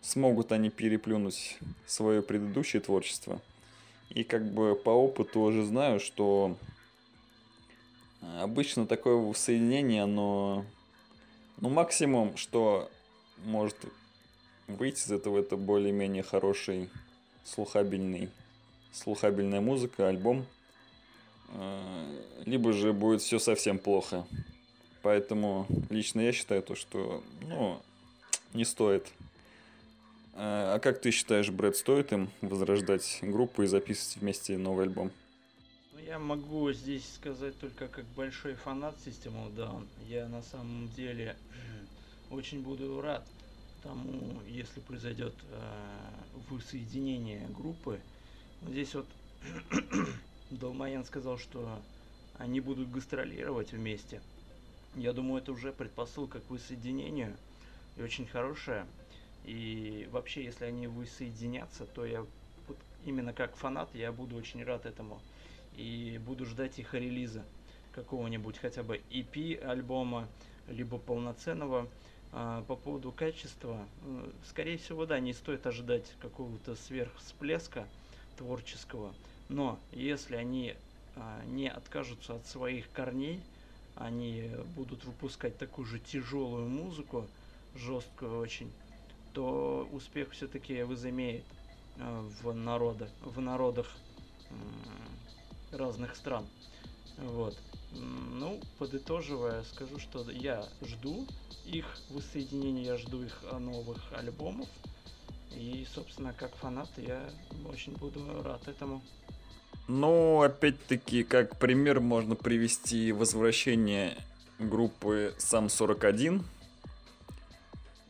смогут 0.00 0.52
они 0.52 0.70
переплюнуть 0.70 1.58
свое 1.86 2.22
предыдущее 2.22 2.80
творчество. 2.80 3.40
И 4.10 4.22
как 4.24 4.44
бы 4.44 4.74
по 4.76 4.90
опыту 4.90 5.40
уже 5.40 5.64
знаю, 5.64 6.00
что 6.00 6.56
обычно 8.40 8.86
такое 8.86 9.32
соединение, 9.34 10.04
оно, 10.04 10.64
ну, 11.60 11.68
максимум, 11.68 12.36
что 12.36 12.90
может 13.44 13.76
выйти 14.66 15.06
из 15.06 15.12
этого 15.12 15.38
это 15.38 15.56
более-менее 15.56 16.22
хороший 16.22 16.88
слухабельный 17.44 18.30
слухабельная 18.94 19.60
музыка, 19.60 20.08
альбом, 20.08 20.46
э, 21.48 22.22
либо 22.46 22.72
же 22.72 22.92
будет 22.92 23.22
все 23.22 23.38
совсем 23.38 23.78
плохо. 23.78 24.24
Поэтому 25.02 25.66
лично 25.90 26.20
я 26.20 26.32
считаю 26.32 26.62
то, 26.62 26.74
что 26.74 27.22
ну, 27.42 27.82
не 28.54 28.64
стоит. 28.64 29.08
Э, 30.34 30.74
а 30.74 30.78
как 30.78 31.00
ты 31.00 31.10
считаешь, 31.10 31.50
Брэд, 31.50 31.76
стоит 31.76 32.12
им 32.12 32.30
возрождать 32.40 33.18
группу 33.20 33.62
и 33.62 33.66
записывать 33.66 34.22
вместе 34.22 34.56
новый 34.56 34.86
альбом? 34.86 35.10
Я 36.06 36.18
могу 36.18 36.70
здесь 36.72 37.14
сказать 37.14 37.58
только 37.58 37.88
как 37.88 38.04
большой 38.08 38.56
фанат 38.56 38.94
of 39.06 39.54
Down. 39.54 39.86
Я 40.06 40.28
на 40.28 40.42
самом 40.42 40.90
деле 40.90 41.34
очень 42.30 42.60
буду 42.60 43.00
рад 43.00 43.26
тому, 43.82 44.42
если 44.46 44.80
произойдет 44.80 45.34
э, 45.50 46.42
воссоединение 46.50 47.48
группы. 47.56 48.00
Здесь 48.68 48.94
вот 48.94 49.06
Долмаян 50.50 51.06
сказал, 51.06 51.38
что 51.38 51.80
они 52.36 52.60
будут 52.60 52.90
гастролировать 52.90 53.72
вместе. 53.72 54.20
Я 54.96 55.14
думаю, 55.14 55.40
это 55.40 55.52
уже 55.52 55.72
предпосылка 55.72 56.40
к 56.40 56.50
воссоединению 56.50 57.34
и 57.96 58.02
очень 58.02 58.26
хорошая. 58.26 58.86
И 59.46 60.06
вообще, 60.12 60.44
если 60.44 60.66
они 60.66 60.86
воссоединятся, 60.86 61.86
то 61.86 62.04
я 62.04 62.26
вот 62.68 62.76
именно 63.06 63.32
как 63.32 63.56
фанат, 63.56 63.88
я 63.94 64.12
буду 64.12 64.36
очень 64.36 64.62
рад 64.64 64.84
этому. 64.84 65.18
И 65.76 66.20
буду 66.24 66.46
ждать 66.46 66.78
их 66.78 66.94
релиза 66.94 67.44
какого-нибудь 67.92 68.58
хотя 68.58 68.82
бы 68.82 69.00
EP 69.10 69.58
альбома, 69.64 70.28
либо 70.68 70.98
полноценного. 70.98 71.88
А, 72.36 72.64
по 72.66 72.74
поводу 72.74 73.12
качества, 73.12 73.86
э, 74.02 74.30
скорее 74.48 74.76
всего, 74.76 75.06
да, 75.06 75.20
не 75.20 75.32
стоит 75.32 75.66
ожидать 75.68 76.04
какого-то 76.20 76.74
сверхсплеска 76.74 77.86
творческого. 78.36 79.14
Но 79.48 79.78
если 79.92 80.34
они 80.34 80.74
а, 81.14 81.44
не 81.44 81.68
откажутся 81.68 82.34
от 82.34 82.46
своих 82.46 82.90
корней, 82.90 83.40
они 83.94 84.50
будут 84.74 85.04
выпускать 85.04 85.56
такую 85.58 85.86
же 85.86 86.00
тяжелую 86.00 86.68
музыку, 86.68 87.28
жесткую 87.76 88.40
очень, 88.40 88.72
то 89.32 89.88
успех 89.92 90.32
все-таки 90.32 90.82
возымеет 90.82 91.44
а, 92.00 92.28
в, 92.42 92.52
народа, 92.52 93.08
в 93.20 93.40
народах 93.40 93.86
разных 95.74 96.16
стран. 96.16 96.46
Вот. 97.18 97.56
Ну, 97.92 98.60
подытоживая, 98.78 99.62
скажу, 99.64 99.98
что 99.98 100.28
я 100.30 100.64
жду 100.82 101.26
их 101.64 101.86
воссоединения, 102.10 102.84
я 102.84 102.96
жду 102.96 103.22
их 103.22 103.42
новых 103.58 103.98
альбомов. 104.12 104.68
И, 105.52 105.86
собственно, 105.94 106.32
как 106.32 106.54
фанат 106.56 106.88
я 106.96 107.22
очень 107.70 107.92
буду 107.92 108.20
рад 108.42 108.66
этому. 108.66 109.02
Ну, 109.86 110.42
опять-таки, 110.42 111.22
как 111.22 111.58
пример 111.58 112.00
можно 112.00 112.34
привести 112.34 113.12
возвращение 113.12 114.16
группы 114.58 115.34
Сам 115.38 115.68
41. 115.68 116.44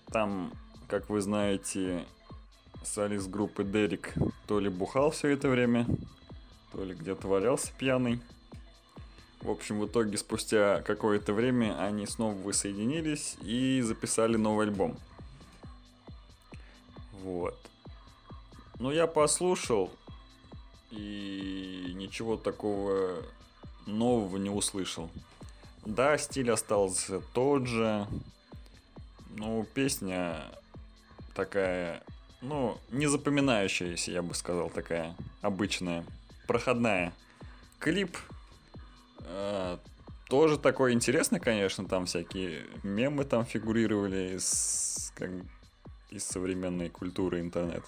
Там, 0.06 0.52
как 0.88 1.10
вы 1.10 1.20
знаете, 1.20 2.04
солист 2.84 3.28
группы 3.28 3.64
Дерек 3.64 4.14
то 4.46 4.60
ли 4.60 4.68
бухал 4.68 5.10
все 5.10 5.28
это 5.28 5.48
время, 5.48 5.86
то 6.74 6.84
ли 6.84 6.94
где-то 6.94 7.28
валялся 7.28 7.70
пьяный. 7.78 8.20
В 9.40 9.50
общем, 9.50 9.78
в 9.78 9.86
итоге 9.86 10.16
спустя 10.18 10.82
какое-то 10.82 11.32
время 11.32 11.78
они 11.80 12.06
снова 12.06 12.34
воссоединились 12.34 13.36
и 13.42 13.80
записали 13.82 14.36
новый 14.36 14.66
альбом. 14.66 14.96
Вот. 17.22 17.56
Ну, 18.80 18.90
я 18.90 19.06
послушал, 19.06 19.90
и 20.90 21.92
ничего 21.94 22.36
такого 22.36 23.22
нового 23.86 24.36
не 24.36 24.50
услышал. 24.50 25.10
Да, 25.84 26.18
стиль 26.18 26.50
остался 26.50 27.20
тот 27.34 27.66
же. 27.66 28.06
Ну, 29.36 29.66
песня 29.74 30.42
такая, 31.34 32.02
ну, 32.40 32.78
не 32.90 33.06
запоминающаяся, 33.06 34.10
я 34.10 34.22
бы 34.22 34.34
сказал, 34.34 34.70
такая 34.70 35.14
обычная, 35.42 36.04
проходная. 36.46 37.12
Клип 37.78 38.16
э, 39.20 39.78
тоже 40.28 40.58
такой 40.58 40.92
интересный, 40.92 41.40
конечно, 41.40 41.86
там 41.86 42.06
всякие 42.06 42.66
мемы 42.82 43.24
там 43.24 43.44
фигурировали 43.44 44.36
из, 44.36 45.12
как, 45.14 45.30
из 46.10 46.24
современной 46.24 46.88
культуры 46.88 47.40
интернет. 47.40 47.84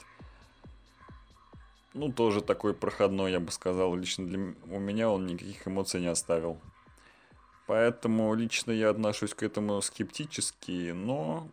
Ну, 1.94 2.12
тоже 2.12 2.42
такой 2.42 2.74
проходной, 2.74 3.32
я 3.32 3.40
бы 3.40 3.50
сказал. 3.50 3.96
Лично 3.96 4.26
для 4.26 4.38
у 4.38 4.78
меня 4.78 5.08
он 5.08 5.26
никаких 5.26 5.66
эмоций 5.66 6.00
не 6.00 6.08
оставил. 6.08 6.60
Поэтому 7.66 8.34
лично 8.34 8.70
я 8.70 8.90
отношусь 8.90 9.32
к 9.32 9.42
этому 9.42 9.80
скептически, 9.80 10.92
но 10.92 11.48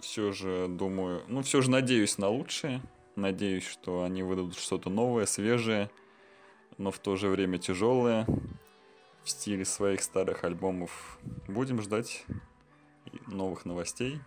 все 0.00 0.32
же 0.32 0.68
думаю, 0.68 1.22
ну 1.28 1.42
все 1.42 1.60
же 1.60 1.70
надеюсь 1.70 2.18
на 2.18 2.28
лучшее. 2.28 2.80
Надеюсь, 3.16 3.66
что 3.66 4.04
они 4.04 4.22
выдадут 4.22 4.58
что-то 4.58 4.90
новое, 4.90 5.24
свежее, 5.24 5.90
но 6.76 6.90
в 6.90 6.98
то 6.98 7.16
же 7.16 7.28
время 7.28 7.56
тяжелое 7.56 8.26
в 9.24 9.30
стиле 9.30 9.64
своих 9.64 10.02
старых 10.02 10.44
альбомов. 10.44 11.18
Будем 11.48 11.80
ждать 11.80 12.26
новых 13.26 13.64
новостей, 13.64 14.20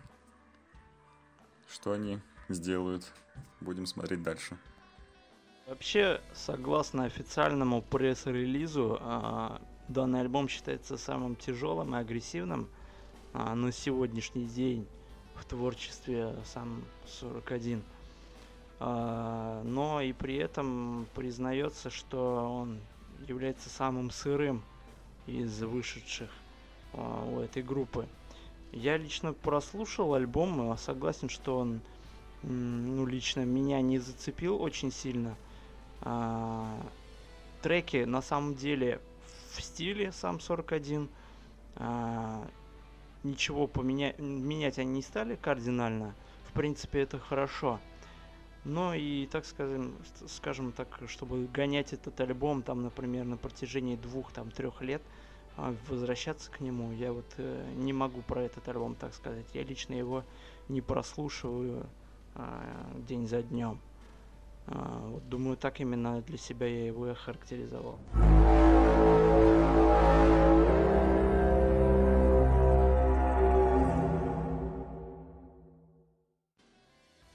что 1.68 1.92
они 1.92 2.18
сделают. 2.48 3.10
Будем 3.60 3.86
смотреть 3.86 4.22
дальше. 4.22 4.58
Вообще, 5.68 6.20
согласно 6.34 7.04
официальному 7.04 7.82
пресс-релизу, 7.82 8.98
а, 9.00 9.62
данный 9.86 10.20
альбом 10.20 10.48
считается 10.48 10.96
самым 10.96 11.36
тяжелым 11.36 11.94
и 11.94 11.98
агрессивным 11.98 12.68
на 13.32 13.70
сегодняшний 13.70 14.46
день 14.46 14.88
в 15.36 15.44
творчестве 15.44 16.34
сам 16.44 16.84
41. 17.06 17.84
А, 18.82 19.62
но 19.62 20.00
и 20.00 20.14
при 20.14 20.36
этом 20.36 21.06
признается, 21.14 21.90
что 21.90 22.60
он 22.62 22.80
является 23.28 23.68
самым 23.68 24.10
сырым 24.10 24.62
из 25.26 25.62
вышедших 25.62 26.30
а, 26.94 27.24
у 27.26 27.40
этой 27.40 27.62
группы. 27.62 28.08
Я 28.72 28.96
лично 28.96 29.34
прослушал 29.34 30.14
альбом, 30.14 30.76
согласен, 30.78 31.28
что 31.28 31.58
он, 31.58 31.82
ну, 32.42 33.04
лично 33.04 33.44
меня 33.44 33.82
не 33.82 33.98
зацепил 33.98 34.60
очень 34.62 34.90
сильно. 34.90 35.36
А, 36.00 36.80
треки 37.60 38.04
на 38.04 38.22
самом 38.22 38.54
деле 38.54 39.00
в 39.52 39.60
стиле 39.60 40.10
сам 40.12 40.40
41. 40.40 41.10
А, 41.76 42.46
ничего 43.24 43.66
поменять 43.66 44.18
менять 44.18 44.78
они 44.78 44.92
не 44.92 45.02
стали 45.02 45.36
кардинально. 45.36 46.14
В 46.48 46.52
принципе, 46.54 47.00
это 47.00 47.18
хорошо. 47.18 47.78
Но 48.64 48.94
и, 48.94 49.26
так 49.26 49.46
скажем, 49.46 49.96
скажем 50.28 50.72
так, 50.72 51.00
чтобы 51.06 51.46
гонять 51.46 51.92
этот 51.92 52.20
альбом, 52.20 52.62
там, 52.62 52.82
например, 52.82 53.24
на 53.24 53.36
протяжении 53.36 53.96
двух, 53.96 54.32
там, 54.32 54.50
трех 54.50 54.82
лет, 54.82 55.02
а, 55.56 55.74
возвращаться 55.88 56.50
к 56.50 56.60
нему, 56.60 56.92
я 56.92 57.12
вот 57.12 57.26
э, 57.38 57.72
не 57.76 57.92
могу 57.92 58.22
про 58.22 58.42
этот 58.42 58.68
альбом 58.68 58.94
так 58.94 59.14
сказать. 59.14 59.46
Я 59.54 59.62
лично 59.62 59.94
его 59.94 60.24
не 60.68 60.80
прослушиваю 60.80 61.86
э, 62.34 62.42
день 63.08 63.26
за 63.26 63.42
днем. 63.42 63.80
Э, 64.66 65.08
вот, 65.08 65.28
думаю, 65.28 65.56
так 65.56 65.80
именно 65.80 66.20
для 66.22 66.38
себя 66.38 66.66
я 66.66 66.86
его 66.86 67.08
и 67.08 67.10
охарактеризовал. 67.10 67.98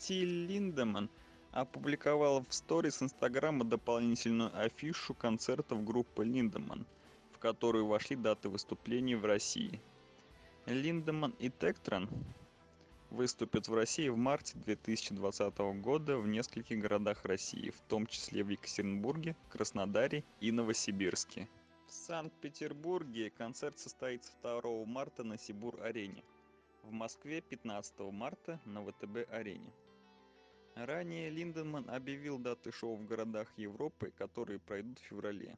Тиль 0.07 0.45
Линдеман 0.45 1.09
опубликовал 1.51 2.45
в 2.47 2.53
сторис 2.53 3.01
Инстаграма 3.01 3.65
дополнительную 3.65 4.55
афишу 4.55 5.15
концертов 5.15 5.83
группы 5.83 6.23
Линдеман, 6.23 6.85
в 7.31 7.39
которую 7.39 7.87
вошли 7.87 8.15
даты 8.15 8.49
выступлений 8.49 9.15
в 9.15 9.25
России. 9.25 9.81
Линдеман 10.67 11.33
и 11.39 11.49
Тектран 11.49 12.07
выступят 13.09 13.67
в 13.67 13.73
России 13.73 14.07
в 14.09 14.15
марте 14.15 14.59
2020 14.59 15.57
года 15.81 16.19
в 16.19 16.27
нескольких 16.27 16.77
городах 16.77 17.25
России, 17.25 17.71
в 17.71 17.81
том 17.89 18.05
числе 18.05 18.43
в 18.43 18.49
Екатеринбурге, 18.49 19.35
Краснодаре 19.49 20.23
и 20.39 20.51
Новосибирске. 20.51 21.49
В 21.87 21.91
Санкт-Петербурге 21.91 23.31
концерт 23.31 23.79
состоится 23.79 24.33
2 24.43 24.85
марта 24.85 25.23
на 25.23 25.39
Сибур-арене. 25.39 26.23
В 26.83 26.91
Москве 26.91 27.41
15 27.41 28.01
марта 28.11 28.61
на 28.65 28.83
ВТБ-арене. 28.83 29.73
Ранее 30.75 31.29
Линдеман 31.29 31.89
объявил 31.89 32.37
даты 32.37 32.69
шоу 32.73 32.97
в 32.97 33.05
городах 33.05 33.47
Европы, 33.55 34.11
которые 34.17 34.59
пройдут 34.59 34.99
в 34.99 35.03
феврале. 35.03 35.55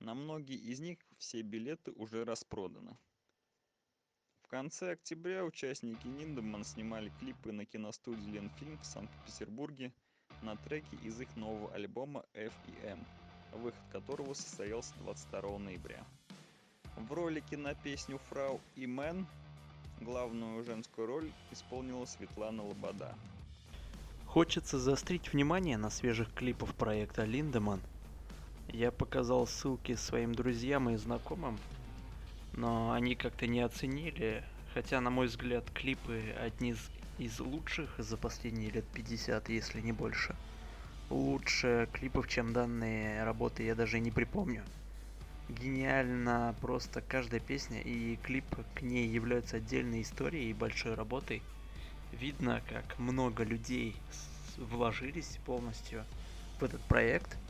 На 0.00 0.14
многие 0.14 0.56
из 0.56 0.80
них 0.80 0.98
все 1.18 1.42
билеты 1.42 1.92
уже 1.92 2.24
распроданы. 2.24 2.96
В 4.42 4.48
конце 4.48 4.90
октября 4.92 5.44
участники 5.44 6.08
Ниндеман 6.08 6.64
снимали 6.64 7.12
клипы 7.20 7.52
на 7.52 7.64
киностудии 7.64 8.32
Ленфильм 8.32 8.76
в 8.78 8.84
Санкт-Петербурге 8.84 9.92
на 10.42 10.56
треки 10.56 10.96
из 11.04 11.20
их 11.20 11.36
нового 11.36 11.72
альбома 11.72 12.24
F&M, 12.34 13.04
выход 13.52 13.82
которого 13.92 14.34
состоялся 14.34 14.94
22 14.98 15.58
ноября. 15.58 16.04
В 16.96 17.12
ролике 17.12 17.56
на 17.56 17.74
песню 17.76 18.18
«Фрау 18.28 18.60
и 18.74 18.88
Мэн» 18.88 19.26
главную 20.00 20.64
женскую 20.64 21.06
роль 21.06 21.32
исполнила 21.52 22.04
Светлана 22.04 22.64
Лобода. 22.64 23.16
Хочется 24.34 24.80
заострить 24.80 25.32
внимание 25.32 25.76
на 25.76 25.90
свежих 25.90 26.34
клипах 26.34 26.74
проекта 26.74 27.22
Линдеман. 27.22 27.80
Я 28.66 28.90
показал 28.90 29.46
ссылки 29.46 29.94
своим 29.94 30.34
друзьям 30.34 30.90
и 30.90 30.96
знакомым, 30.96 31.56
но 32.50 32.90
они 32.90 33.14
как-то 33.14 33.46
не 33.46 33.60
оценили, 33.60 34.42
хотя, 34.74 35.00
на 35.00 35.10
мой 35.10 35.28
взгляд, 35.28 35.70
клипы 35.70 36.34
одни 36.36 36.70
из, 36.70 36.90
из 37.16 37.38
лучших 37.38 37.94
за 37.98 38.16
последние 38.16 38.72
лет 38.72 38.84
50, 38.92 39.50
если 39.50 39.80
не 39.80 39.92
больше. 39.92 40.34
Лучше 41.10 41.88
клипов, 41.92 42.26
чем 42.26 42.52
данные 42.52 43.22
работы, 43.22 43.62
я 43.62 43.76
даже 43.76 44.00
не 44.00 44.10
припомню. 44.10 44.64
Гениально 45.48 46.56
просто 46.60 47.00
каждая 47.02 47.38
песня 47.38 47.80
и 47.80 48.16
клип 48.16 48.46
к 48.74 48.82
ней 48.82 49.06
являются 49.06 49.58
отдельной 49.58 50.02
историей 50.02 50.50
и 50.50 50.54
большой 50.54 50.94
работой. 50.94 51.40
Видно, 52.14 52.62
как 52.68 52.98
много 52.98 53.44
людей 53.44 53.96
вложились 54.56 55.38
полностью 55.44 56.04
в 56.58 56.64
этот 56.64 56.80
проект– 56.82 57.36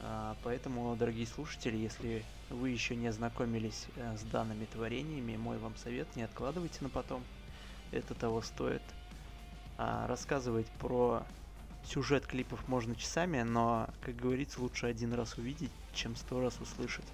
а, 0.00 0.36
поэтому, 0.42 0.94
дорогие 0.96 1.26
слушатели, 1.26 1.76
если 1.76 2.24
вы 2.50 2.70
еще 2.70 2.94
не 2.94 3.08
ознакомились 3.08 3.86
э, 3.96 4.16
с 4.16 4.22
данными 4.22 4.66
творениями, 4.66 5.36
мой 5.36 5.58
вам 5.58 5.76
совет, 5.76 6.06
не 6.14 6.22
откладывайте 6.22 6.78
на 6.80 6.88
потом. 6.88 7.24
Это 7.90 8.14
того 8.14 8.40
стоит. 8.42 8.82
А, 9.76 10.06
рассказывать 10.06 10.66
про 10.78 11.24
сюжет 11.84 12.26
клипов 12.26 12.68
можно 12.68 12.94
часами, 12.94 13.42
но, 13.42 13.88
как 14.00 14.16
говорится, 14.16 14.60
лучше 14.60 14.86
один 14.86 15.12
раз 15.12 15.36
увидеть, 15.36 15.72
чем 15.94 16.14
сто 16.14 16.40
раз 16.40 16.60
услышать. 16.60 17.06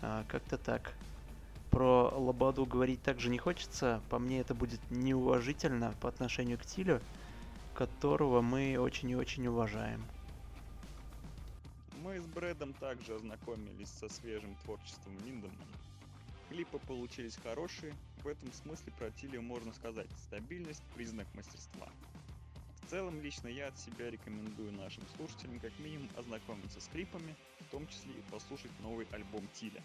А, 0.00 0.24
как-то 0.28 0.58
так. 0.58 0.94
Про 1.76 2.08
Лободу 2.08 2.64
говорить 2.64 3.02
также 3.02 3.28
не 3.28 3.36
хочется. 3.36 4.00
По 4.08 4.18
мне 4.18 4.40
это 4.40 4.54
будет 4.54 4.80
неуважительно 4.88 5.94
по 6.00 6.08
отношению 6.08 6.56
к 6.56 6.64
Тилю, 6.64 7.02
которого 7.74 8.40
мы 8.40 8.78
очень 8.78 9.10
и 9.10 9.14
очень 9.14 9.46
уважаем. 9.46 10.02
Мы 12.02 12.18
с 12.18 12.24
Брэдом 12.24 12.72
также 12.72 13.16
ознакомились 13.16 13.90
со 13.90 14.08
свежим 14.08 14.56
творчеством 14.64 15.18
Линдемана. 15.26 15.52
Клипы 16.48 16.78
получились 16.78 17.36
хорошие, 17.42 17.92
в 18.22 18.26
этом 18.26 18.50
смысле 18.54 18.94
про 18.98 19.10
Тилию 19.10 19.42
можно 19.42 19.70
сказать 19.74 20.08
стабильность– 20.24 20.82
признак 20.94 21.26
мастерства. 21.34 21.88
В 22.80 22.88
целом, 22.88 23.20
лично 23.20 23.48
я 23.48 23.66
от 23.66 23.78
себя 23.78 24.10
рекомендую 24.10 24.72
нашим 24.72 25.02
слушателям 25.14 25.60
как 25.60 25.78
минимум 25.78 26.08
ознакомиться 26.16 26.80
с 26.80 26.88
клипами, 26.88 27.36
в 27.60 27.70
том 27.70 27.86
числе 27.86 28.12
и 28.12 28.30
послушать 28.30 28.72
новый 28.80 29.06
альбом 29.12 29.46
Тиля. 29.52 29.82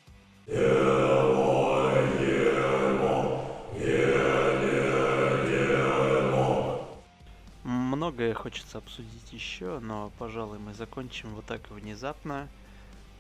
Многое 8.11 8.33
хочется 8.33 8.79
обсудить 8.79 9.31
еще, 9.31 9.79
но, 9.79 10.11
пожалуй, 10.17 10.59
мы 10.59 10.73
закончим 10.73 11.33
вот 11.35 11.45
так 11.45 11.69
внезапно. 11.69 12.49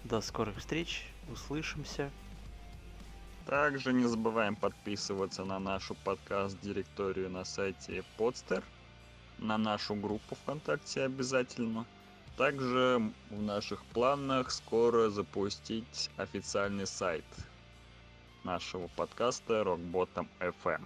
До 0.03 0.21
скорых 0.21 0.57
встреч, 0.57 1.07
услышимся. 1.31 2.09
Также 3.45 3.93
не 3.93 4.05
забываем 4.05 4.55
подписываться 4.55 5.45
на 5.45 5.59
нашу 5.59 5.95
подкаст-директорию 6.03 7.29
на 7.29 7.45
сайте 7.45 8.03
Podster, 8.17 8.63
на 9.37 9.57
нашу 9.57 9.95
группу 9.95 10.35
ВКонтакте 10.35 11.03
обязательно. 11.03 11.85
Также 12.37 13.11
в 13.29 13.41
наших 13.41 13.83
планах 13.85 14.51
скоро 14.51 15.09
запустить 15.09 16.09
официальный 16.17 16.87
сайт 16.87 17.25
нашего 18.43 18.87
подкаста 18.95 19.61
Rockbottom 19.61 20.27
FM. 20.39 20.85